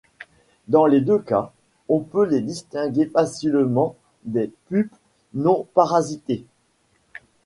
Dans 0.67 0.87
les 0.87 0.99
deux 0.99 1.19
cas, 1.19 1.51
on 1.87 1.99
peut 1.99 2.25
les 2.25 2.41
distinguer 2.41 3.05
facilement 3.05 3.95
des 4.25 4.51
pupes 4.67 4.95
non 5.35 5.67
parasitées. 5.75 6.43